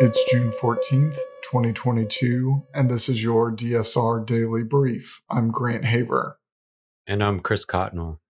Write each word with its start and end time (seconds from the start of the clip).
It's 0.00 0.22
June 0.30 0.50
14th, 0.50 1.16
2022, 1.50 2.62
and 2.72 2.88
this 2.88 3.08
is 3.08 3.20
your 3.20 3.50
DSR 3.50 4.24
Daily 4.24 4.62
Brief. 4.62 5.20
I'm 5.28 5.50
Grant 5.50 5.86
Haver. 5.86 6.38
And 7.04 7.20
I'm 7.20 7.40
Chris 7.40 7.66
Cotnell. 7.66 8.20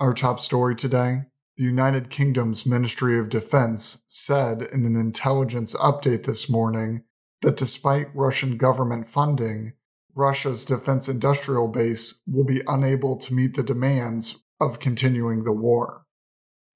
Our 0.00 0.14
top 0.14 0.40
story 0.40 0.74
today 0.74 1.24
the 1.58 1.64
United 1.64 2.08
Kingdom's 2.08 2.64
Ministry 2.64 3.18
of 3.18 3.28
Defense 3.28 4.04
said 4.06 4.62
in 4.62 4.86
an 4.86 4.96
intelligence 4.96 5.74
update 5.76 6.24
this 6.24 6.48
morning 6.48 7.02
that 7.42 7.58
despite 7.58 8.16
Russian 8.16 8.56
government 8.56 9.06
funding, 9.06 9.74
Russia's 10.14 10.64
defense 10.64 11.10
industrial 11.10 11.68
base 11.68 12.22
will 12.26 12.44
be 12.44 12.62
unable 12.66 13.18
to 13.18 13.34
meet 13.34 13.54
the 13.54 13.62
demands 13.62 14.42
of 14.58 14.80
continuing 14.80 15.44
the 15.44 15.52
war. 15.52 16.06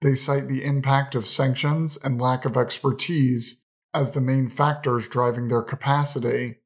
They 0.03 0.15
cite 0.15 0.47
the 0.47 0.63
impact 0.63 1.15
of 1.15 1.27
sanctions 1.27 1.97
and 1.97 2.21
lack 2.21 2.45
of 2.45 2.59
expertise 2.59 3.63
as 3.97 4.13
the 4.13 4.21
main 4.21 4.47
factors 4.47 5.09
driving 5.09 5.49
their 5.49 5.63
capacity, 5.63 6.57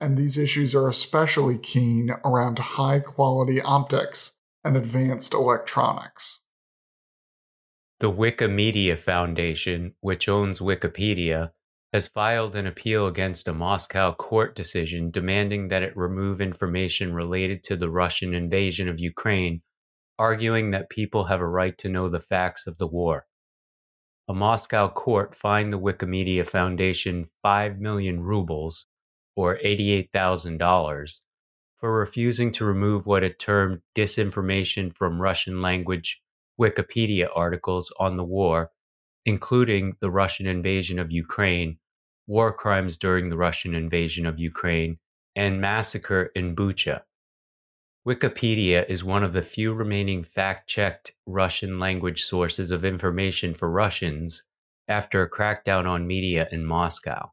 and 0.00 0.16
these 0.16 0.38
issues 0.38 0.74
are 0.74 0.88
especially 0.88 1.58
keen 1.58 2.10
around 2.24 2.58
high 2.58 2.98
quality 2.98 3.60
optics 3.60 4.38
and 4.64 4.78
advanced 4.78 5.34
electronics. 5.34 6.46
The 7.98 8.10
Wikimedia 8.10 8.98
Foundation, 8.98 9.94
which 10.00 10.26
owns 10.26 10.58
Wikipedia, 10.58 11.50
has 11.92 12.08
filed 12.08 12.56
an 12.56 12.66
appeal 12.66 13.06
against 13.06 13.46
a 13.46 13.52
Moscow 13.52 14.14
court 14.14 14.56
decision 14.56 15.10
demanding 15.10 15.68
that 15.68 15.82
it 15.82 15.94
remove 15.94 16.40
information 16.40 17.12
related 17.12 17.62
to 17.64 17.76
the 17.76 17.90
Russian 17.90 18.32
invasion 18.32 18.88
of 18.88 18.98
Ukraine, 18.98 19.60
arguing 20.18 20.70
that 20.70 20.88
people 20.88 21.24
have 21.24 21.40
a 21.40 21.46
right 21.46 21.76
to 21.76 21.90
know 21.90 22.08
the 22.08 22.20
facts 22.20 22.66
of 22.66 22.78
the 22.78 22.86
war. 22.86 23.26
A 24.30 24.32
Moscow 24.32 24.86
court 24.86 25.34
fined 25.34 25.72
the 25.72 25.78
Wikimedia 25.80 26.46
Foundation 26.46 27.26
5 27.42 27.80
million 27.80 28.22
rubles, 28.22 28.86
or 29.34 29.58
$88,000, 29.58 31.20
for 31.76 31.98
refusing 31.98 32.52
to 32.52 32.64
remove 32.64 33.06
what 33.06 33.24
it 33.24 33.40
termed 33.40 33.80
disinformation 33.92 34.94
from 34.94 35.20
Russian 35.20 35.60
language 35.60 36.22
Wikipedia 36.60 37.26
articles 37.34 37.92
on 37.98 38.16
the 38.16 38.22
war, 38.22 38.70
including 39.26 39.96
the 39.98 40.12
Russian 40.12 40.46
invasion 40.46 41.00
of 41.00 41.10
Ukraine, 41.10 41.78
war 42.28 42.52
crimes 42.52 42.96
during 42.96 43.30
the 43.30 43.36
Russian 43.36 43.74
invasion 43.74 44.26
of 44.26 44.38
Ukraine, 44.38 45.00
and 45.34 45.60
massacre 45.60 46.30
in 46.36 46.54
Bucha. 46.54 47.00
Wikipedia 48.06 48.88
is 48.88 49.04
one 49.04 49.22
of 49.22 49.34
the 49.34 49.42
few 49.42 49.74
remaining 49.74 50.24
fact 50.24 50.68
checked 50.68 51.12
Russian 51.26 51.78
language 51.78 52.22
sources 52.22 52.70
of 52.70 52.84
information 52.84 53.52
for 53.52 53.70
Russians 53.70 54.42
after 54.88 55.22
a 55.22 55.30
crackdown 55.30 55.86
on 55.86 56.06
media 56.06 56.48
in 56.50 56.64
Moscow. 56.64 57.32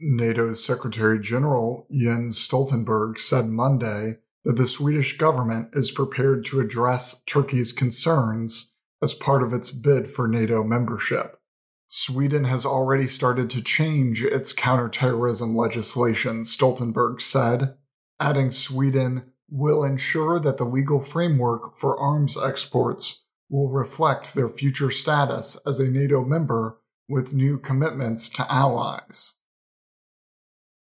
NATO's 0.00 0.64
Secretary 0.64 1.20
General 1.20 1.86
Jens 1.92 2.38
Stoltenberg 2.38 3.20
said 3.20 3.46
Monday 3.46 4.16
that 4.44 4.56
the 4.56 4.66
Swedish 4.66 5.18
government 5.18 5.68
is 5.74 5.90
prepared 5.90 6.44
to 6.46 6.60
address 6.60 7.22
Turkey's 7.26 7.72
concerns 7.72 8.72
as 9.02 9.14
part 9.14 9.42
of 9.42 9.52
its 9.52 9.70
bid 9.70 10.08
for 10.08 10.26
NATO 10.26 10.64
membership. 10.64 11.38
Sweden 11.86 12.44
has 12.44 12.64
already 12.64 13.06
started 13.06 13.50
to 13.50 13.62
change 13.62 14.24
its 14.24 14.54
counterterrorism 14.54 15.54
legislation, 15.54 16.42
Stoltenberg 16.42 17.20
said, 17.20 17.74
adding 18.22 18.52
Sweden 18.52 19.24
will 19.50 19.82
ensure 19.82 20.38
that 20.38 20.56
the 20.56 20.64
legal 20.64 21.00
framework 21.00 21.74
for 21.74 21.98
arms 21.98 22.38
exports 22.38 23.24
will 23.50 23.68
reflect 23.68 24.34
their 24.34 24.48
future 24.48 24.90
status 24.90 25.60
as 25.66 25.80
a 25.80 25.90
NATO 25.90 26.24
member 26.24 26.78
with 27.08 27.34
new 27.34 27.58
commitments 27.58 28.30
to 28.30 28.50
allies. 28.50 29.40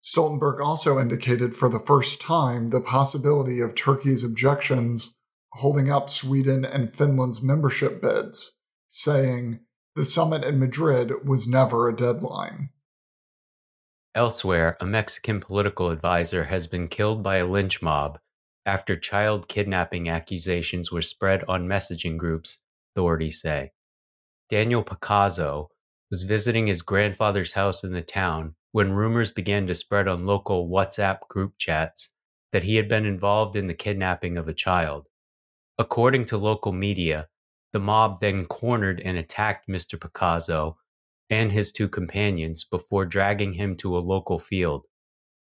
Stoltenberg 0.02 0.64
also 0.64 0.98
indicated 0.98 1.54
for 1.54 1.68
the 1.68 1.78
first 1.78 2.20
time 2.20 2.70
the 2.70 2.80
possibility 2.80 3.60
of 3.60 3.74
Turkey's 3.74 4.24
objections 4.24 5.14
holding 5.52 5.90
up 5.90 6.08
Sweden 6.08 6.64
and 6.64 6.94
Finland's 6.94 7.42
membership 7.42 8.00
bids, 8.00 8.58
saying, 8.88 9.60
The 9.94 10.04
summit 10.04 10.44
in 10.44 10.58
Madrid 10.58 11.26
was 11.26 11.46
never 11.46 11.88
a 11.88 11.96
deadline. 11.96 12.70
Elsewhere, 14.18 14.76
a 14.80 14.84
Mexican 14.84 15.38
political 15.38 15.90
advisor 15.90 16.46
has 16.46 16.66
been 16.66 16.88
killed 16.88 17.22
by 17.22 17.36
a 17.36 17.46
lynch 17.46 17.80
mob 17.80 18.18
after 18.66 18.96
child 18.96 19.46
kidnapping 19.46 20.08
accusations 20.08 20.90
were 20.90 21.02
spread 21.02 21.44
on 21.46 21.68
messaging 21.68 22.16
groups, 22.16 22.58
authorities 22.90 23.40
say. 23.40 23.70
Daniel 24.50 24.82
Picazo 24.82 25.68
was 26.10 26.24
visiting 26.24 26.66
his 26.66 26.82
grandfather's 26.82 27.52
house 27.52 27.84
in 27.84 27.92
the 27.92 28.02
town 28.02 28.56
when 28.72 28.90
rumors 28.90 29.30
began 29.30 29.68
to 29.68 29.74
spread 29.76 30.08
on 30.08 30.26
local 30.26 30.68
WhatsApp 30.68 31.20
group 31.28 31.52
chats 31.56 32.10
that 32.50 32.64
he 32.64 32.74
had 32.74 32.88
been 32.88 33.06
involved 33.06 33.54
in 33.54 33.68
the 33.68 33.72
kidnapping 33.72 34.36
of 34.36 34.48
a 34.48 34.52
child. 34.52 35.06
According 35.78 36.24
to 36.24 36.38
local 36.38 36.72
media, 36.72 37.28
the 37.72 37.78
mob 37.78 38.20
then 38.20 38.46
cornered 38.46 39.00
and 39.00 39.16
attacked 39.16 39.68
Mr. 39.68 39.96
Picazo 39.96 40.74
and 41.30 41.52
his 41.52 41.72
two 41.72 41.88
companions 41.88 42.64
before 42.64 43.04
dragging 43.04 43.54
him 43.54 43.76
to 43.76 43.96
a 43.96 44.00
local 44.00 44.38
field. 44.38 44.84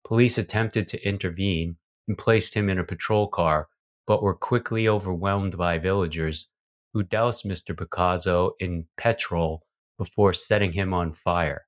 Police 0.04 0.38
attempted 0.38 0.88
to 0.88 1.06
intervene 1.06 1.76
and 2.08 2.18
placed 2.18 2.54
him 2.54 2.68
in 2.68 2.78
a 2.78 2.84
patrol 2.84 3.28
car, 3.28 3.68
but 4.06 4.22
were 4.22 4.34
quickly 4.34 4.88
overwhelmed 4.88 5.56
by 5.56 5.78
villagers 5.78 6.48
who 6.92 7.02
doused 7.02 7.44
Mr. 7.44 7.74
Picazo 7.74 8.52
in 8.58 8.86
petrol 8.96 9.64
before 9.98 10.32
setting 10.32 10.72
him 10.72 10.92
on 10.92 11.12
fire. 11.12 11.62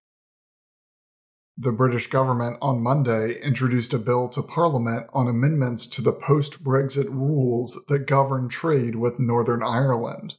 The 1.57 1.73
British 1.73 2.09
government 2.09 2.59
on 2.61 2.83
Monday 2.83 3.41
introduced 3.41 3.95
a 3.95 3.99
bill 3.99 4.29
to 4.31 4.43
Parliament 4.43 5.07
on 5.13 5.29
amendments 5.29 5.87
to 5.87 6.03
the 6.03 6.13
post 6.13 6.65
Brexit 6.65 7.09
rules 7.09 7.85
that 7.87 8.09
govern 8.09 8.49
trade 8.49 8.97
with 8.97 9.21
Northern 9.21 9.63
Ireland. 9.63 10.35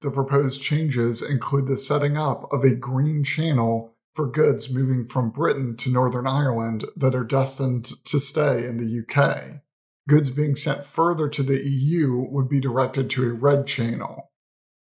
The 0.00 0.10
proposed 0.10 0.62
changes 0.62 1.22
include 1.22 1.66
the 1.66 1.76
setting 1.76 2.16
up 2.16 2.52
of 2.52 2.62
a 2.62 2.74
green 2.74 3.24
channel 3.24 3.94
for 4.14 4.30
goods 4.30 4.70
moving 4.70 5.04
from 5.04 5.30
Britain 5.30 5.76
to 5.76 5.90
Northern 5.90 6.26
Ireland 6.26 6.84
that 6.96 7.14
are 7.14 7.24
destined 7.24 7.84
to 8.04 8.20
stay 8.20 8.64
in 8.64 8.76
the 8.76 9.02
UK. 9.02 9.60
Goods 10.08 10.30
being 10.30 10.56
sent 10.56 10.84
further 10.84 11.28
to 11.28 11.42
the 11.42 11.62
EU 11.62 12.26
would 12.30 12.48
be 12.48 12.60
directed 12.60 13.10
to 13.10 13.28
a 13.28 13.32
red 13.32 13.66
channel. 13.66 14.30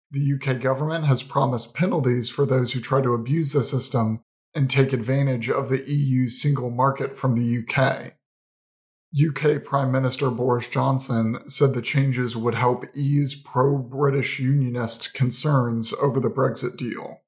The 0.09 0.33
UK 0.33 0.59
government 0.59 1.05
has 1.05 1.23
promised 1.23 1.75
penalties 1.75 2.29
for 2.29 2.45
those 2.45 2.73
who 2.73 2.81
try 2.81 3.01
to 3.01 3.13
abuse 3.13 3.53
the 3.53 3.63
system 3.63 4.21
and 4.53 4.69
take 4.69 4.91
advantage 4.91 5.49
of 5.49 5.69
the 5.69 5.89
EU's 5.89 6.41
single 6.41 6.69
market 6.69 7.17
from 7.17 7.35
the 7.35 7.59
UK. 7.59 8.15
UK 9.13 9.61
Prime 9.61 9.91
Minister 9.91 10.31
Boris 10.31 10.69
Johnson 10.69 11.39
said 11.45 11.73
the 11.73 11.81
changes 11.81 12.37
would 12.37 12.55
help 12.55 12.85
ease 12.95 13.35
pro 13.35 13.77
British 13.77 14.39
unionist 14.39 15.13
concerns 15.13 15.93
over 16.01 16.21
the 16.21 16.29
Brexit 16.29 16.77
deal. 16.77 17.19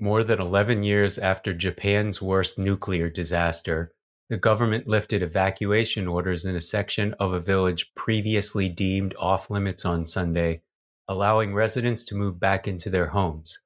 More 0.00 0.24
than 0.24 0.40
11 0.40 0.82
years 0.82 1.18
after 1.18 1.52
Japan's 1.52 2.22
worst 2.22 2.58
nuclear 2.58 3.10
disaster, 3.10 3.92
the 4.30 4.38
government 4.38 4.88
lifted 4.88 5.22
evacuation 5.22 6.08
orders 6.08 6.46
in 6.46 6.56
a 6.56 6.62
section 6.62 7.12
of 7.20 7.34
a 7.34 7.40
village 7.40 7.92
previously 7.94 8.70
deemed 8.70 9.14
off 9.18 9.50
limits 9.50 9.84
on 9.84 10.06
Sunday, 10.06 10.62
allowing 11.06 11.52
residents 11.52 12.04
to 12.06 12.14
move 12.14 12.40
back 12.40 12.66
into 12.66 12.88
their 12.88 13.08
homes. 13.08 13.58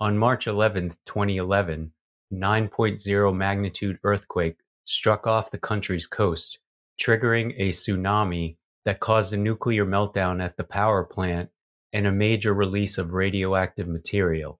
On 0.00 0.18
March 0.18 0.48
11, 0.48 0.90
2011, 1.06 1.92
9.0 2.32 3.36
magnitude 3.36 3.98
earthquake 4.02 4.56
struck 4.90 5.26
off 5.26 5.50
the 5.50 5.58
country's 5.58 6.06
coast, 6.06 6.58
triggering 7.00 7.54
a 7.56 7.70
tsunami 7.70 8.56
that 8.84 9.00
caused 9.00 9.32
a 9.32 9.36
nuclear 9.36 9.86
meltdown 9.86 10.42
at 10.42 10.56
the 10.56 10.64
power 10.64 11.04
plant 11.04 11.50
and 11.92 12.06
a 12.06 12.12
major 12.12 12.52
release 12.52 12.98
of 12.98 13.12
radioactive 13.12 13.88
material. 13.88 14.58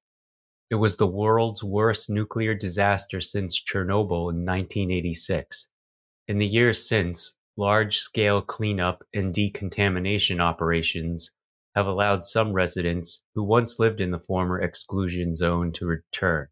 It 0.70 0.76
was 0.76 0.96
the 0.96 1.06
world's 1.06 1.64
worst 1.64 2.08
nuclear 2.08 2.54
disaster 2.54 3.20
since 3.20 3.60
Chernobyl 3.60 4.30
in 4.30 4.44
1986. 4.46 5.68
In 6.28 6.38
the 6.38 6.46
years 6.46 6.86
since, 6.86 7.32
large 7.56 7.98
scale 7.98 8.40
cleanup 8.40 9.02
and 9.12 9.34
decontamination 9.34 10.40
operations 10.40 11.30
have 11.74 11.86
allowed 11.86 12.24
some 12.24 12.52
residents 12.52 13.22
who 13.34 13.42
once 13.42 13.78
lived 13.78 14.00
in 14.00 14.12
the 14.12 14.18
former 14.18 14.60
exclusion 14.60 15.34
zone 15.34 15.72
to 15.72 15.86
return. 15.86 16.48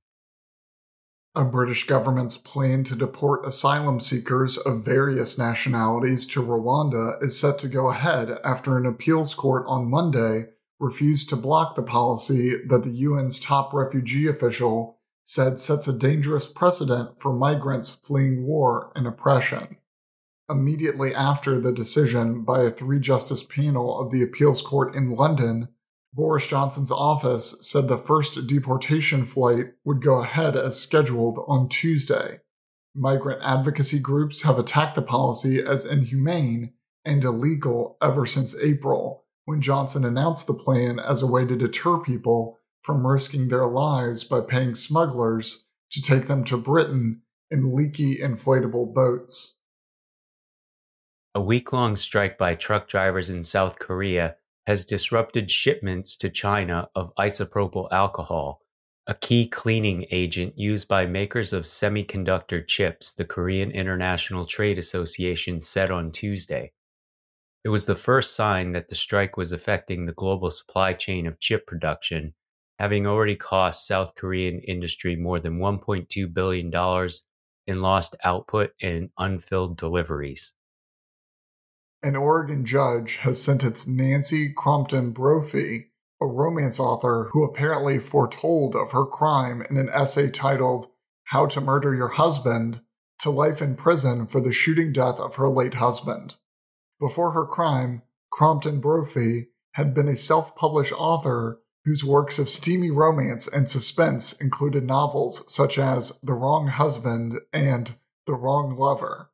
A 1.34 1.44
British 1.44 1.86
government's 1.86 2.36
plan 2.36 2.84
to 2.84 2.96
deport 2.96 3.46
asylum 3.46 4.00
seekers 4.00 4.56
of 4.56 4.84
various 4.84 5.38
nationalities 5.38 6.26
to 6.28 6.42
Rwanda 6.42 7.22
is 7.22 7.38
set 7.38 7.58
to 7.60 7.68
go 7.68 7.90
ahead 7.90 8.38
after 8.42 8.76
an 8.76 8.86
appeals 8.86 9.34
court 9.34 9.64
on 9.68 9.90
Monday 9.90 10.46
refused 10.80 11.28
to 11.28 11.36
block 11.36 11.74
the 11.74 11.82
policy 11.82 12.56
that 12.68 12.82
the 12.82 13.04
UN's 13.04 13.38
top 13.38 13.72
refugee 13.72 14.26
official 14.26 14.98
said 15.22 15.60
sets 15.60 15.86
a 15.86 15.92
dangerous 15.92 16.50
precedent 16.50 17.20
for 17.20 17.32
migrants 17.32 17.94
fleeing 17.94 18.46
war 18.46 18.90
and 18.96 19.06
oppression. 19.06 19.76
Immediately 20.48 21.14
after 21.14 21.58
the 21.58 21.72
decision 21.72 22.42
by 22.42 22.62
a 22.62 22.70
three 22.70 22.98
justice 22.98 23.42
panel 23.42 24.00
of 24.00 24.10
the 24.10 24.22
appeals 24.22 24.62
court 24.62 24.94
in 24.94 25.14
London 25.14 25.68
Boris 26.12 26.46
Johnson's 26.46 26.90
office 26.90 27.56
said 27.60 27.88
the 27.88 27.98
first 27.98 28.46
deportation 28.46 29.24
flight 29.24 29.72
would 29.84 30.02
go 30.02 30.22
ahead 30.22 30.56
as 30.56 30.80
scheduled 30.80 31.44
on 31.46 31.68
Tuesday. 31.68 32.40
Migrant 32.94 33.40
advocacy 33.42 33.98
groups 33.98 34.42
have 34.42 34.58
attacked 34.58 34.94
the 34.94 35.02
policy 35.02 35.60
as 35.60 35.84
inhumane 35.84 36.72
and 37.04 37.22
illegal 37.22 37.96
ever 38.02 38.26
since 38.26 38.56
April, 38.60 39.24
when 39.44 39.60
Johnson 39.60 40.04
announced 40.04 40.46
the 40.46 40.54
plan 40.54 40.98
as 40.98 41.22
a 41.22 41.26
way 41.26 41.46
to 41.46 41.56
deter 41.56 41.98
people 41.98 42.58
from 42.82 43.06
risking 43.06 43.48
their 43.48 43.66
lives 43.66 44.24
by 44.24 44.40
paying 44.40 44.74
smugglers 44.74 45.66
to 45.90 46.02
take 46.02 46.26
them 46.26 46.44
to 46.44 46.56
Britain 46.56 47.22
in 47.50 47.74
leaky 47.74 48.18
inflatable 48.18 48.92
boats. 48.92 49.58
A 51.34 51.40
week 51.40 51.72
long 51.72 51.96
strike 51.96 52.36
by 52.36 52.54
truck 52.54 52.88
drivers 52.88 53.30
in 53.30 53.44
South 53.44 53.78
Korea 53.78 54.36
has 54.68 54.84
disrupted 54.84 55.50
shipments 55.50 56.14
to 56.14 56.28
China 56.28 56.90
of 56.94 57.10
isopropyl 57.18 57.88
alcohol, 57.90 58.60
a 59.06 59.14
key 59.14 59.48
cleaning 59.48 60.04
agent 60.10 60.52
used 60.58 60.86
by 60.86 61.06
makers 61.06 61.54
of 61.54 61.62
semiconductor 61.62 62.62
chips, 62.66 63.10
the 63.10 63.24
Korean 63.24 63.70
International 63.70 64.44
Trade 64.44 64.78
Association 64.78 65.62
said 65.62 65.90
on 65.90 66.12
Tuesday. 66.12 66.72
It 67.64 67.70
was 67.70 67.86
the 67.86 67.94
first 67.94 68.36
sign 68.36 68.72
that 68.72 68.88
the 68.88 68.94
strike 68.94 69.38
was 69.38 69.52
affecting 69.52 70.04
the 70.04 70.12
global 70.12 70.50
supply 70.50 70.92
chain 70.92 71.26
of 71.26 71.40
chip 71.40 71.66
production, 71.66 72.34
having 72.78 73.06
already 73.06 73.36
cost 73.36 73.86
South 73.86 74.14
Korean 74.16 74.60
industry 74.60 75.16
more 75.16 75.40
than 75.40 75.60
$1.2 75.60 76.34
billion 76.34 77.08
in 77.66 77.80
lost 77.80 78.16
output 78.22 78.72
and 78.82 79.08
unfilled 79.16 79.78
deliveries. 79.78 80.52
An 82.00 82.14
Oregon 82.14 82.64
judge 82.64 83.16
has 83.18 83.42
sentenced 83.42 83.88
Nancy 83.88 84.52
Crampton 84.52 85.10
Brophy, 85.10 85.90
a 86.20 86.26
romance 86.26 86.78
author 86.78 87.28
who 87.32 87.42
apparently 87.42 87.98
foretold 87.98 88.76
of 88.76 88.92
her 88.92 89.04
crime 89.04 89.64
in 89.68 89.76
an 89.76 89.88
essay 89.92 90.30
titled 90.30 90.86
How 91.24 91.46
to 91.46 91.60
Murder 91.60 91.96
Your 91.96 92.10
Husband, 92.10 92.82
to 93.20 93.30
life 93.30 93.60
in 93.60 93.74
prison 93.74 94.28
for 94.28 94.40
the 94.40 94.52
shooting 94.52 94.92
death 94.92 95.18
of 95.18 95.34
her 95.36 95.48
late 95.48 95.74
husband. 95.74 96.36
Before 97.00 97.32
her 97.32 97.44
crime, 97.44 98.02
Crampton 98.30 98.80
Brophy 98.80 99.48
had 99.72 99.92
been 99.92 100.06
a 100.06 100.14
self 100.14 100.54
published 100.54 100.92
author 100.92 101.60
whose 101.84 102.04
works 102.04 102.38
of 102.38 102.48
steamy 102.48 102.92
romance 102.92 103.48
and 103.48 103.68
suspense 103.68 104.40
included 104.40 104.84
novels 104.84 105.52
such 105.52 105.78
as 105.78 106.20
The 106.20 106.34
Wrong 106.34 106.68
Husband 106.68 107.40
and 107.52 107.96
The 108.26 108.34
Wrong 108.34 108.76
Lover. 108.76 109.27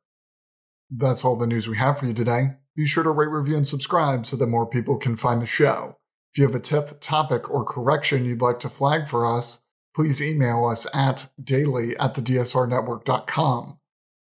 That's 0.89 1.25
all 1.25 1.35
the 1.35 1.47
news 1.47 1.67
we 1.67 1.77
have 1.77 1.99
for 1.99 2.05
you 2.05 2.13
today. 2.13 2.51
Be 2.75 2.85
sure 2.85 3.03
to 3.03 3.09
rate, 3.09 3.29
review, 3.29 3.55
and 3.55 3.67
subscribe 3.67 4.25
so 4.25 4.37
that 4.37 4.47
more 4.47 4.67
people 4.67 4.97
can 4.97 5.15
find 5.15 5.41
the 5.41 5.45
show. 5.45 5.97
If 6.31 6.39
you 6.39 6.45
have 6.45 6.55
a 6.55 6.59
tip, 6.59 6.99
topic, 6.99 7.49
or 7.49 7.63
correction 7.63 8.25
you'd 8.25 8.41
like 8.41 8.59
to 8.59 8.69
flag 8.69 9.07
for 9.07 9.25
us, 9.25 9.63
please 9.95 10.21
email 10.21 10.65
us 10.65 10.85
at 10.93 11.29
daily 11.41 11.95
at 11.97 12.13
thedsrnetwork.com. 12.13 13.79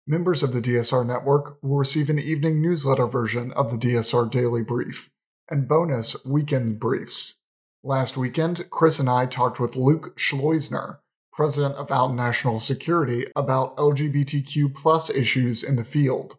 Members 0.07 0.43
of 0.43 0.55
the 0.55 0.63
DSR 0.63 1.07
Network 1.07 1.63
will 1.63 1.77
receive 1.77 2.09
an 2.09 2.19
evening 2.19 2.63
newsletter 2.63 3.07
version 3.07 3.53
of 3.53 3.71
the 3.71 3.77
DSR 3.77 4.31
Daily 4.31 4.63
Brief 4.63 5.11
and 5.51 5.69
bonus 5.69 6.17
weekend 6.25 6.81
briefs. 6.81 7.41
Last 7.85 8.17
weekend, 8.17 8.71
Chris 8.71 8.99
and 8.99 9.11
I 9.11 9.27
talked 9.27 9.61
with 9.61 9.77
Luke 9.77 10.19
Schleusner, 10.19 10.99
president 11.31 11.75
of 11.77 11.93
Out 11.93 12.15
National 12.15 12.59
Security, 12.59 13.27
about 13.37 13.77
LGBTQ 13.77 14.75
plus 14.75 15.11
issues 15.11 15.63
in 15.63 15.77
the 15.77 15.85
field. 15.85 16.39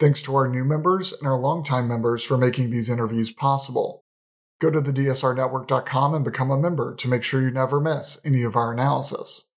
Thanks 0.00 0.22
to 0.22 0.34
our 0.34 0.48
new 0.48 0.64
members 0.64 1.12
and 1.12 1.28
our 1.28 1.38
longtime 1.38 1.86
members 1.86 2.24
for 2.24 2.38
making 2.38 2.70
these 2.70 2.88
interviews 2.88 3.30
possible. 3.30 4.02
Go 4.58 4.70
to 4.70 4.80
thedsrnetwork.com 4.80 6.14
and 6.14 6.24
become 6.24 6.50
a 6.50 6.56
member 6.56 6.94
to 6.94 7.08
make 7.08 7.22
sure 7.22 7.42
you 7.42 7.50
never 7.50 7.80
miss 7.80 8.18
any 8.24 8.42
of 8.42 8.56
our 8.56 8.72
analysis. 8.72 9.50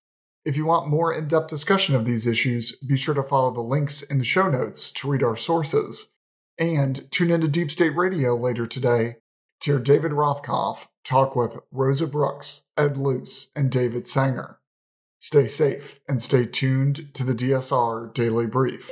If 0.44 0.58
you 0.58 0.66
want 0.66 0.90
more 0.90 1.14
in 1.14 1.30
depth 1.30 1.48
discussion 1.48 1.96
of 1.96 2.04
these 2.04 2.28
issues, 2.28 2.76
be 2.76 2.98
sure 2.98 3.16
to 3.16 3.24
follow 3.24 3.54
the 3.54 3.62
links 3.62 4.02
in 4.02 4.20
the 4.20 4.26
show 4.26 4.50
notes 4.50 4.92
to 4.92 5.10
read 5.10 5.24
our 5.24 5.38
sources. 5.38 6.12
And 6.60 7.10
tune 7.10 7.32
into 7.32 7.48
Deep 7.48 7.72
State 7.72 7.96
Radio 7.96 8.36
later 8.36 8.68
today 8.68 9.16
to 9.62 9.72
hear 9.72 9.80
David 9.80 10.12
Rothkopf 10.12 10.88
talk 11.06 11.38
with 11.38 11.60
Rosa 11.72 12.06
Brooks, 12.06 12.66
Ed 12.78 12.98
Luce, 12.98 13.50
and 13.56 13.72
David 13.72 14.08
Sanger. 14.08 14.60
Stay 15.20 15.48
safe 15.48 16.02
and 16.06 16.22
stay 16.22 16.46
tuned 16.46 17.14
to 17.14 17.24
the 17.24 17.34
DSR 17.34 18.14
Daily 18.14 18.46
Brief. 18.46 18.90